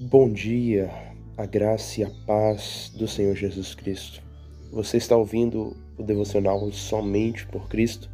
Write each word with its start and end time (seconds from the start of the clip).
Bom 0.00 0.30
dia, 0.30 0.90
a 1.38 1.46
graça 1.46 2.00
e 2.00 2.04
a 2.04 2.10
paz 2.26 2.92
do 2.94 3.08
Senhor 3.08 3.34
Jesus 3.34 3.74
Cristo. 3.74 4.22
Você 4.70 4.98
está 4.98 5.16
ouvindo 5.16 5.74
o 5.96 6.02
devocional 6.02 6.70
Somente 6.70 7.46
por 7.46 7.68
Cristo, 7.68 8.10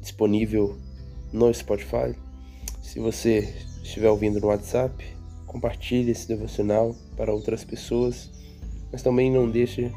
disponível 0.00 0.76
no 1.32 1.52
Spotify. 1.54 2.14
Se 2.82 2.98
você 2.98 3.54
estiver 3.82 4.10
ouvindo 4.10 4.40
no 4.40 4.48
WhatsApp, 4.48 5.04
compartilhe 5.46 6.10
esse 6.10 6.26
devocional 6.26 6.94
para 7.16 7.32
outras 7.32 7.62
pessoas, 7.62 8.30
mas 8.90 9.02
também 9.02 9.30
não 9.30 9.48
deixe 9.48 9.92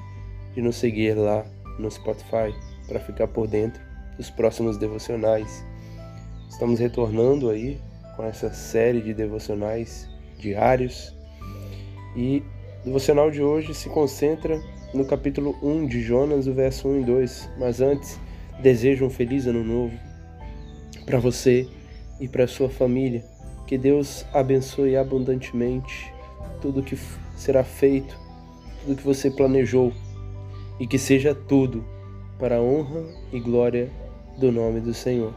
de 0.54 0.62
nos 0.62 0.76
seguir 0.76 1.16
lá 1.16 1.46
no 1.80 1.90
Spotify 1.90 2.54
para 2.88 3.00
ficar 3.00 3.28
por 3.28 3.48
dentro 3.48 3.82
dos 4.18 4.30
próximos 4.30 4.78
devocionais. 4.78 5.64
Estamos 6.52 6.82
retornando 6.82 7.50
aí 7.50 7.80
com 8.16 8.26
essa 8.26 8.52
série 8.52 9.02
de 9.02 9.14
devocionais 9.14 10.08
diários 10.38 11.16
e 12.14 12.44
o 12.82 12.86
devocional 12.86 13.32
de 13.32 13.42
hoje 13.42 13.74
se 13.74 13.88
concentra 13.88 14.62
no 14.94 15.06
capítulo 15.06 15.58
1 15.64 15.88
de 15.88 16.02
Jonas, 16.02 16.48
o 16.48 16.54
verso 16.54 16.90
1 16.90 17.00
e 17.00 17.04
2. 17.06 17.50
Mas 17.58 17.80
antes, 17.80 18.20
desejo 18.62 19.06
um 19.06 19.10
feliz 19.10 19.48
ano 19.48 19.64
novo 19.64 19.98
para 21.06 21.20
você 21.20 21.66
e 22.20 22.28
para 22.28 22.46
sua 22.46 22.70
família. 22.70 23.24
Que 23.66 23.78
Deus 23.78 24.26
abençoe 24.34 24.98
abundantemente 24.98 26.14
tudo 26.62 26.84
que 26.84 26.98
será 27.38 27.64
feito, 27.64 28.20
tudo 28.82 28.98
que 28.98 29.04
você 29.04 29.32
planejou 29.32 29.94
e 30.82 30.86
que 30.86 31.00
seja 31.00 31.34
tudo 31.34 31.84
para 32.38 32.58
a 32.58 32.62
honra 32.62 33.06
e 33.32 33.40
glória 33.40 33.90
do 34.38 34.52
nome 34.52 34.82
do 34.82 34.94
Senhor. 34.94 35.34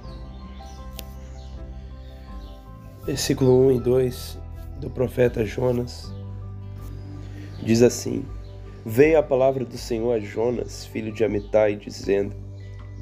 Versículo 3.06 3.66
1 3.66 3.72
e 3.72 3.80
2 3.80 4.38
do 4.80 4.88
profeta 4.88 5.44
Jonas 5.44 6.10
diz 7.62 7.82
assim: 7.82 8.24
Veio 8.82 9.18
a 9.18 9.22
palavra 9.22 9.62
do 9.62 9.76
Senhor 9.76 10.12
a 10.12 10.18
Jonas, 10.18 10.86
filho 10.86 11.12
de 11.12 11.22
Amitai, 11.22 11.76
dizendo: 11.76 12.34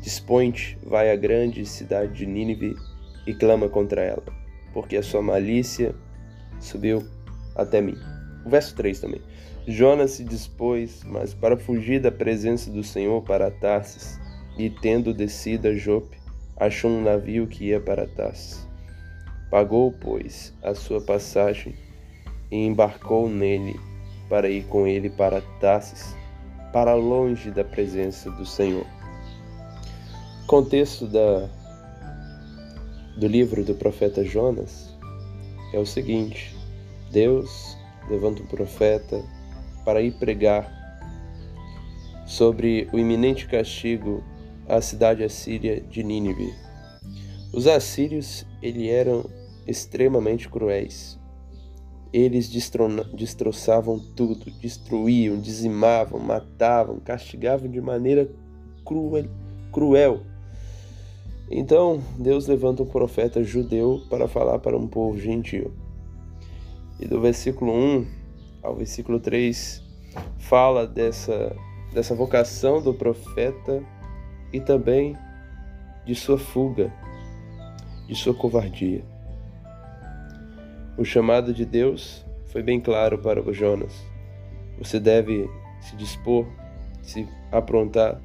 Dispõe-te, 0.00 0.76
vai 0.84 1.12
à 1.12 1.14
grande 1.14 1.64
cidade 1.64 2.14
de 2.14 2.26
Nínive 2.26 2.74
e 3.28 3.32
clama 3.32 3.68
contra 3.68 4.02
ela, 4.02 4.24
porque 4.74 4.96
a 4.96 5.04
sua 5.04 5.22
malícia 5.22 5.94
subiu 6.58 7.06
até 7.54 7.80
mim. 7.80 7.96
O 8.44 8.50
verso 8.50 8.74
3 8.74 8.98
também. 8.98 9.22
Jonas 9.68 10.10
se 10.10 10.24
dispôs, 10.24 11.04
mas 11.04 11.32
para 11.32 11.56
fugir 11.56 12.00
da 12.00 12.10
presença 12.10 12.72
do 12.72 12.82
Senhor 12.82 13.22
para 13.22 13.52
Tarsis, 13.52 14.18
e 14.58 14.68
tendo 14.68 15.14
descido 15.14 15.68
a 15.68 15.74
Jope, 15.74 16.18
achou 16.56 16.90
um 16.90 17.04
navio 17.04 17.46
que 17.46 17.66
ia 17.66 17.80
para 17.80 18.08
Tarsis. 18.08 18.71
Pagou, 19.52 19.92
pois, 19.92 20.50
a 20.62 20.74
sua 20.74 20.98
passagem 20.98 21.74
e 22.50 22.56
embarcou 22.56 23.28
nele 23.28 23.78
para 24.26 24.48
ir 24.48 24.64
com 24.64 24.86
ele 24.86 25.10
para 25.10 25.42
Tarsis, 25.60 26.16
para 26.72 26.94
longe 26.94 27.50
da 27.50 27.62
presença 27.62 28.30
do 28.30 28.46
Senhor. 28.46 28.86
O 30.44 30.46
contexto 30.46 31.06
da, 31.06 31.50
do 33.18 33.26
livro 33.26 33.62
do 33.62 33.74
profeta 33.74 34.24
Jonas 34.24 34.96
é 35.74 35.78
o 35.78 35.84
seguinte: 35.84 36.56
Deus 37.10 37.76
levanta 38.08 38.42
um 38.42 38.46
profeta 38.46 39.22
para 39.84 40.00
ir 40.00 40.12
pregar 40.12 40.66
sobre 42.26 42.88
o 42.90 42.98
iminente 42.98 43.46
castigo 43.46 44.24
à 44.66 44.80
cidade 44.80 45.22
assíria 45.22 45.78
de 45.78 46.02
Nínive. 46.02 46.54
Os 47.52 47.66
assírios 47.66 48.46
ele 48.62 48.88
eram 48.88 49.41
extremamente 49.66 50.48
cruéis 50.48 51.20
eles 52.12 52.48
destroçavam 53.14 53.98
tudo, 53.98 54.50
destruíam, 54.60 55.40
dizimavam, 55.40 56.20
matavam, 56.20 57.00
castigavam 57.00 57.70
de 57.70 57.80
maneira 57.80 58.30
cruel. 58.84 59.28
cruel. 59.72 60.20
Então, 61.50 62.02
Deus 62.18 62.46
levanta 62.46 62.82
um 62.82 62.86
profeta 62.86 63.42
judeu 63.42 64.02
para 64.10 64.28
falar 64.28 64.58
para 64.58 64.76
um 64.76 64.86
povo 64.86 65.18
gentil. 65.18 65.72
E 67.00 67.06
do 67.06 67.20
versículo 67.20 67.72
1 67.72 68.06
ao 68.62 68.76
versículo 68.76 69.18
3 69.18 69.82
fala 70.38 70.86
dessa, 70.86 71.56
dessa 71.94 72.14
vocação 72.14 72.82
do 72.82 72.92
profeta 72.92 73.82
e 74.52 74.60
também 74.60 75.16
de 76.04 76.14
sua 76.14 76.38
fuga, 76.38 76.92
de 78.06 78.14
sua 78.14 78.34
covardia. 78.34 79.11
O 81.02 81.04
chamado 81.04 81.52
de 81.52 81.64
Deus 81.64 82.24
foi 82.46 82.62
bem 82.62 82.80
claro 82.80 83.18
para 83.18 83.42
o 83.42 83.52
Jonas. 83.52 83.92
Você 84.78 85.00
deve 85.00 85.50
se 85.80 85.96
dispor, 85.96 86.46
se 87.02 87.28
aprontar 87.50 88.22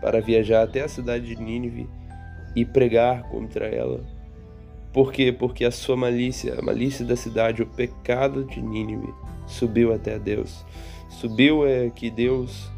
para 0.00 0.22
viajar 0.22 0.62
até 0.62 0.80
a 0.80 0.88
cidade 0.88 1.26
de 1.26 1.36
Nínive 1.36 1.86
e 2.56 2.64
pregar 2.64 3.24
contra 3.24 3.66
ela. 3.66 4.00
Por 4.90 5.12
quê? 5.12 5.30
Porque 5.38 5.66
a 5.66 5.70
sua 5.70 5.98
malícia, 5.98 6.58
a 6.58 6.62
malícia 6.62 7.04
da 7.04 7.14
cidade, 7.14 7.60
o 7.60 7.66
pecado 7.66 8.42
de 8.44 8.62
Nínive 8.62 9.12
subiu 9.46 9.92
até 9.92 10.18
Deus. 10.18 10.64
Subiu 11.10 11.66
é 11.66 11.90
que 11.90 12.10
Deus 12.10 12.72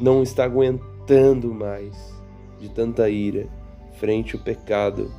não 0.00 0.22
está 0.22 0.44
aguentando 0.44 1.52
mais 1.52 2.14
de 2.60 2.68
tanta 2.68 3.10
ira 3.10 3.48
frente 3.98 4.36
ao 4.36 4.42
pecado 4.42 5.10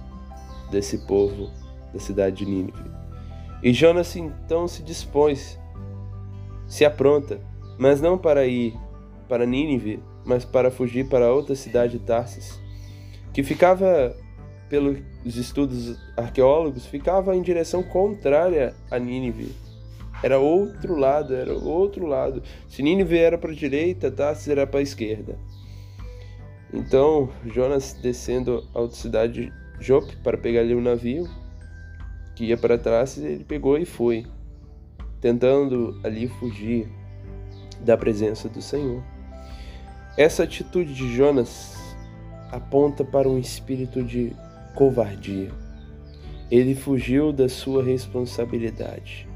desse 0.72 1.00
povo 1.00 1.52
da 1.92 2.00
cidade 2.00 2.38
de 2.38 2.46
Nínive. 2.46 2.95
E 3.66 3.74
Jonas 3.74 4.16
então 4.16 4.68
se 4.68 4.84
dispôs, 4.84 5.60
se 6.68 6.86
apronta, 6.86 7.42
mas 7.80 8.00
não 8.00 8.16
para 8.16 8.46
ir 8.46 8.76
para 9.28 9.44
Nínive, 9.44 10.04
mas 10.24 10.46
para 10.46 10.70
fugir 10.70 11.10
para 11.10 11.34
outra 11.34 11.56
cidade 11.56 11.98
de 11.98 12.06
Tarsis, 12.06 12.62
que 13.34 13.42
ficava, 13.42 14.16
pelos 14.70 15.00
estudos 15.26 15.98
arqueólogos, 16.16 16.86
ficava 16.86 17.36
em 17.36 17.42
direção 17.42 17.82
contrária 17.82 18.76
a 18.92 19.00
Nínive. 19.00 19.56
Era 20.22 20.38
outro 20.38 20.96
lado, 20.96 21.34
era 21.34 21.52
outro 21.52 22.06
lado. 22.06 22.44
Se 22.70 22.84
Nínive 22.84 23.18
era 23.18 23.36
para 23.36 23.52
a 23.52 23.56
direita, 23.56 24.12
Tarsis 24.12 24.48
era 24.48 24.68
para 24.68 24.80
a 24.80 24.84
esquerda. 24.84 25.40
Então, 26.72 27.32
Jonas 27.48 27.94
descendo 27.94 28.64
a 28.76 28.82
outra 28.82 28.96
cidade 28.96 29.48
de 29.48 29.54
Jope 29.84 30.16
para 30.18 30.38
pegar 30.38 30.60
ali 30.60 30.76
um 30.76 30.82
navio, 30.82 31.28
que 32.36 32.46
ia 32.46 32.58
para 32.58 32.78
trás, 32.78 33.18
ele 33.18 33.44
pegou 33.44 33.78
e 33.78 33.86
foi, 33.86 34.26
tentando 35.22 36.00
ali 36.04 36.28
fugir 36.28 36.88
da 37.82 37.98
presença 37.98 38.50
do 38.50 38.62
Senhor. 38.62 39.02
Essa 40.18 40.44
atitude 40.44 40.94
de 40.94 41.14
Jonas 41.16 41.76
aponta 42.52 43.04
para 43.04 43.28
um 43.28 43.38
espírito 43.38 44.04
de 44.04 44.34
covardia. 44.76 45.50
Ele 46.52 46.76
fugiu 46.76 47.34
da 47.34 47.50
sua 47.50 47.84
responsabilidade. 47.84 49.28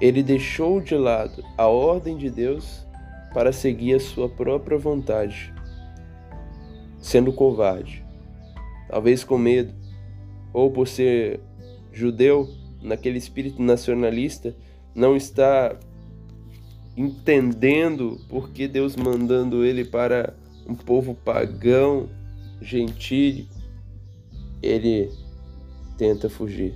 Ele 0.00 0.22
deixou 0.22 0.80
de 0.80 0.96
lado 0.96 1.44
a 1.56 1.66
ordem 1.68 2.16
de 2.16 2.28
Deus 2.28 2.86
para 3.32 3.52
seguir 3.52 3.94
a 3.94 4.00
sua 4.00 4.28
própria 4.28 4.76
vontade, 4.76 5.54
sendo 6.98 7.32
covarde, 7.32 8.04
talvez 8.88 9.24
com 9.24 9.38
medo, 9.38 9.72
ou 10.52 10.70
por 10.70 10.86
ser 10.86 11.40
judeu, 11.92 12.48
naquele 12.82 13.18
espírito 13.18 13.62
nacionalista, 13.62 14.54
não 14.94 15.16
está 15.16 15.78
entendendo 16.96 18.20
por 18.28 18.50
que 18.50 18.66
Deus 18.68 18.96
mandando 18.96 19.64
ele 19.64 19.84
para 19.84 20.34
um 20.66 20.74
povo 20.74 21.14
pagão, 21.14 22.08
gentil, 22.60 23.46
ele 24.62 25.10
tenta 25.98 26.28
fugir 26.28 26.74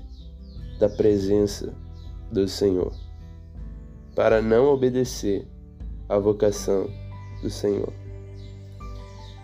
da 0.79 0.89
presença 0.89 1.73
do 2.31 2.49
Senhor 2.49 2.93
para 4.15 4.41
não 4.41 4.67
obedecer 4.67 5.47
à 6.09 6.19
vocação 6.19 6.91
do 7.43 7.51
Senhor. 7.51 7.93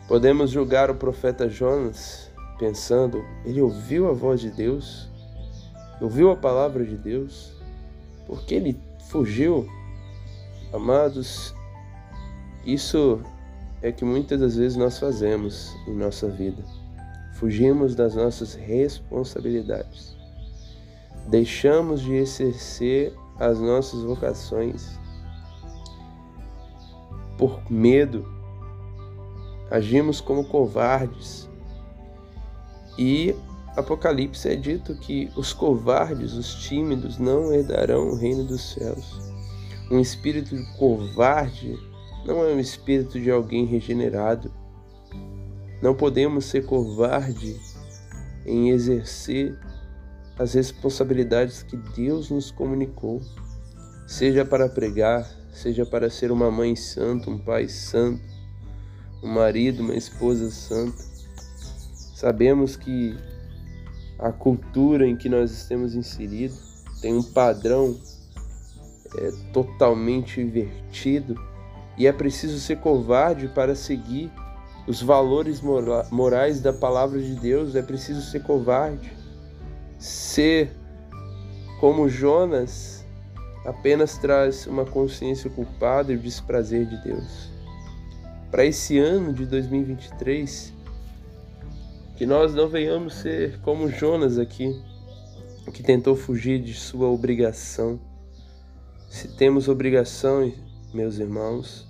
Podemos 0.09 0.51
julgar 0.51 0.91
o 0.91 0.95
profeta 0.95 1.49
Jonas 1.49 2.31
pensando, 2.59 3.23
ele 3.45 3.61
ouviu 3.61 4.09
a 4.09 4.13
voz 4.13 4.41
de 4.41 4.51
Deus, 4.51 5.09
ouviu 6.03 6.31
a 6.31 6.37
palavra 6.37 6.85
de 6.85 6.97
Deus, 6.97 7.53
porque 8.27 8.55
ele 8.55 8.77
fugiu. 9.09 9.69
Amados, 10.73 11.55
isso 12.65 13.21
é 13.81 13.93
que 13.93 14.05
muitas 14.05 14.41
das 14.41 14.57
vezes 14.57 14.77
nós 14.77 14.99
fazemos 14.99 15.75
em 15.87 15.95
nossa 15.95 16.29
vida. 16.29 16.63
Fugimos 17.35 17.95
das 17.95 18.15
nossas 18.15 18.55
responsabilidades. 18.55 20.17
Deixamos 21.29 22.01
de 22.01 22.15
exercer 22.15 23.15
as 23.39 23.61
nossas 23.61 24.03
vocações 24.03 24.99
por 27.39 27.61
medo. 27.71 28.25
Agimos 29.71 30.21
como 30.21 30.45
covardes 30.45 31.49
e 32.99 33.35
Apocalipse 33.77 34.49
é 34.49 34.55
dito 34.55 34.95
que 34.95 35.31
os 35.35 35.53
covardes, 35.53 36.35
os 36.35 36.55
tímidos, 36.57 37.19
não 37.19 37.53
herdarão 37.53 38.09
o 38.09 38.15
reino 38.15 38.45
dos 38.45 38.75
céus. 38.75 39.19
Um 39.91 39.99
espírito 39.99 40.55
covarde 40.79 41.79
não 42.27 42.45
é 42.45 42.53
um 42.53 42.61
espírito 42.61 43.19
de 43.19 43.31
alguém 43.31 43.65
regenerado. 43.65 44.53
Não 45.81 45.95
podemos 45.95 46.45
ser 46.45 46.67
covarde 46.67 47.59
em 48.45 48.71
exercer 48.71 49.59
as 50.39 50.55
responsabilidades 50.55 51.63
que 51.63 51.77
Deus 51.77 52.31
nos 52.31 52.51
comunicou, 52.51 53.21
seja 54.07 54.45
para 54.45 54.69
pregar, 54.69 55.29
seja 55.53 55.87
para 55.87 56.11
ser 56.11 56.31
uma 56.31 56.51
mãe 56.51 56.77
santa, 56.77 57.31
um 57.31 57.39
pai 57.39 57.69
santo, 57.69 58.23
um 59.23 59.29
marido, 59.29 59.83
uma 59.83 59.95
esposa 59.95 60.51
santa. 60.51 61.03
Sabemos 62.15 62.77
que 62.77 63.17
a 64.19 64.31
cultura 64.31 65.07
em 65.07 65.17
que 65.17 65.29
nós 65.29 65.51
estamos 65.51 65.95
inseridos 65.95 66.85
tem 67.01 67.15
um 67.17 67.23
padrão 67.23 67.97
é, 69.17 69.31
totalmente 69.53 70.41
invertido 70.41 71.35
e 71.99 72.07
é 72.07 72.13
preciso 72.13 72.59
ser 72.59 72.79
covarde 72.79 73.49
para 73.49 73.75
seguir 73.75 74.31
os 74.87 75.01
valores 75.01 75.61
mora 75.61 76.07
morais 76.11 76.61
da 76.61 76.73
palavra 76.73 77.21
de 77.21 77.35
Deus, 77.37 77.77
é 77.77 77.83
preciso 77.83 78.21
ser 78.23 78.43
covarde. 78.43 79.13
Ser 79.99 80.73
como 81.79 82.09
Jonas 82.09 83.07
apenas 83.65 84.19
traz 84.19 84.67
uma 84.67 84.85
consciência 84.85 85.49
culpada 85.49 86.13
e 86.13 86.17
o 86.17 86.19
desprazer 86.19 86.87
de 86.87 86.97
Deus. 87.05 87.53
Para 88.51 88.65
esse 88.65 88.99
ano 88.99 89.33
de 89.33 89.47
2023, 89.47 90.73
que 92.17 92.27
nós 92.27 92.55
não 92.55 92.69
venhamos 92.69 93.15
ser 93.15 93.59
como 93.61 93.89
Jonas 93.89 94.39
aqui, 94.39 94.81
que 95.73 95.83
tentou 95.83 96.15
fugir 96.15 96.61
de 96.61 96.75
sua 96.75 97.09
obrigação. 97.09 97.99
Se 99.09 99.29
temos 99.37 99.69
obrigação, 99.69 100.53
meus 100.93 101.19
irmãos, 101.19 101.89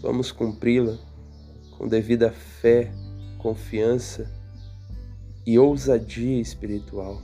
vamos 0.00 0.30
cumpri-la 0.30 0.96
com 1.76 1.88
devida 1.88 2.30
fé, 2.30 2.92
confiança 3.38 4.30
e 5.44 5.58
ousadia 5.58 6.40
espiritual. 6.40 7.20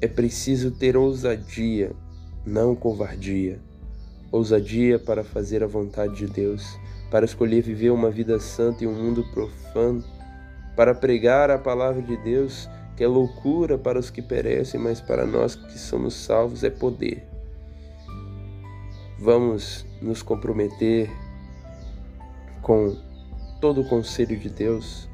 É 0.00 0.06
preciso 0.06 0.70
ter 0.70 0.96
ousadia, 0.96 1.92
não 2.46 2.74
covardia. 2.74 3.60
Ousadia 4.30 4.98
para 4.98 5.24
fazer 5.24 5.64
a 5.64 5.66
vontade 5.66 6.14
de 6.16 6.26
Deus, 6.26 6.78
para 7.10 7.24
escolher 7.24 7.62
viver 7.62 7.90
uma 7.90 8.10
vida 8.10 8.38
santa 8.38 8.84
em 8.84 8.86
um 8.86 8.92
mundo 8.92 9.24
profano 9.32 10.04
para 10.78 10.94
pregar 10.94 11.50
a 11.50 11.58
palavra 11.58 12.00
de 12.00 12.16
Deus, 12.18 12.70
que 12.96 13.02
é 13.02 13.08
loucura 13.08 13.76
para 13.76 13.98
os 13.98 14.10
que 14.10 14.22
perecem, 14.22 14.78
mas 14.78 15.00
para 15.00 15.26
nós 15.26 15.56
que 15.56 15.76
somos 15.76 16.14
salvos 16.14 16.62
é 16.62 16.70
poder. 16.70 17.26
Vamos 19.18 19.84
nos 20.00 20.22
comprometer 20.22 21.10
com 22.62 22.96
todo 23.60 23.80
o 23.80 23.88
conselho 23.88 24.38
de 24.38 24.48
Deus 24.48 25.08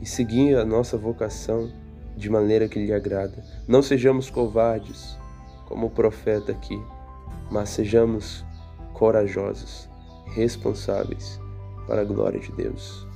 e 0.00 0.04
seguir 0.04 0.56
a 0.56 0.64
nossa 0.64 0.96
vocação 0.96 1.70
de 2.16 2.28
maneira 2.28 2.68
que 2.68 2.84
lhe 2.84 2.92
agrada. 2.92 3.44
Não 3.68 3.82
sejamos 3.82 4.28
covardes, 4.28 5.16
como 5.66 5.86
o 5.86 5.90
profeta 5.90 6.50
aqui, 6.50 6.82
mas 7.52 7.68
sejamos 7.68 8.44
corajosos, 8.94 9.88
responsáveis 10.34 11.40
para 11.86 12.00
a 12.00 12.04
glória 12.04 12.40
de 12.40 12.50
Deus. 12.50 13.07